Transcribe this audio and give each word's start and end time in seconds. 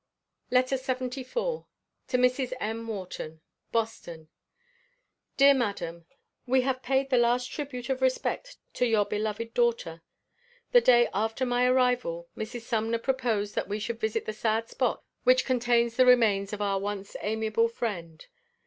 LETTER 0.49 0.77
LXXIV. 0.77 1.31
TO 2.07 2.17
MRS. 2.17 2.53
M. 2.59 2.87
WHARTON. 2.87 3.39
BOSTON. 3.71 4.29
Dear 5.37 5.53
madam: 5.53 6.07
We 6.47 6.61
have 6.61 6.81
paid 6.81 7.11
the 7.11 7.19
last 7.19 7.51
tribute 7.51 7.87
of 7.87 8.01
respect 8.01 8.57
to 8.73 8.87
your 8.87 9.05
beloved 9.05 9.53
daughter. 9.53 10.01
The 10.71 10.81
day 10.81 11.07
after 11.13 11.45
my 11.45 11.65
arrival, 11.67 12.27
Mrs. 12.35 12.61
Sumner 12.61 12.97
proposed 12.97 13.53
that 13.53 13.69
we 13.69 13.77
should 13.77 13.99
visit 13.99 14.25
the 14.25 14.33
sad 14.33 14.69
spot 14.69 15.03
which 15.23 15.45
contains 15.45 15.97
the 15.97 16.05
remains 16.07 16.51
of 16.51 16.63
our 16.63 16.79
once 16.79 17.15
amiable 17.21 17.67
friend. 17.67 18.25